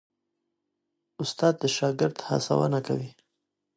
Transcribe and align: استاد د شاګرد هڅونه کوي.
استاد 1.21 1.53
د 1.61 1.63
شاګرد 1.75 2.17
هڅونه 2.27 2.79
کوي. 2.87 3.11